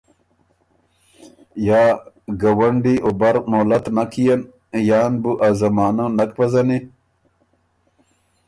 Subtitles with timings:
[1.67, 1.81] یا
[2.41, 4.41] ګوَنډی او بر مولت نک يېن؟
[4.89, 6.79] یان بُو ا زمانۀ نک پزنی